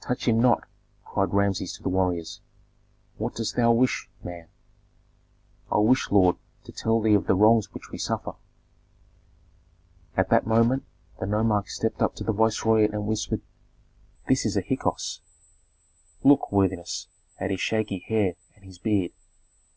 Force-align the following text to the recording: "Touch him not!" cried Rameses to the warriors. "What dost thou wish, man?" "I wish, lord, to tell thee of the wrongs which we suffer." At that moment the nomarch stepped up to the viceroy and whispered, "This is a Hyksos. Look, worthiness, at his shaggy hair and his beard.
"Touch 0.00 0.28
him 0.28 0.38
not!" 0.40 0.68
cried 1.04 1.34
Rameses 1.34 1.72
to 1.72 1.82
the 1.82 1.88
warriors. 1.88 2.40
"What 3.16 3.34
dost 3.34 3.56
thou 3.56 3.72
wish, 3.72 4.08
man?" 4.22 4.46
"I 5.68 5.78
wish, 5.78 6.12
lord, 6.12 6.36
to 6.62 6.70
tell 6.70 7.00
thee 7.00 7.14
of 7.14 7.26
the 7.26 7.34
wrongs 7.34 7.74
which 7.74 7.90
we 7.90 7.98
suffer." 7.98 8.34
At 10.16 10.28
that 10.30 10.46
moment 10.46 10.84
the 11.18 11.26
nomarch 11.26 11.70
stepped 11.70 12.02
up 12.02 12.14
to 12.14 12.22
the 12.22 12.30
viceroy 12.32 12.84
and 12.88 13.08
whispered, 13.08 13.40
"This 14.28 14.46
is 14.46 14.56
a 14.56 14.62
Hyksos. 14.62 15.22
Look, 16.22 16.52
worthiness, 16.52 17.08
at 17.40 17.50
his 17.50 17.60
shaggy 17.60 17.98
hair 18.06 18.34
and 18.54 18.64
his 18.64 18.78
beard. 18.78 19.10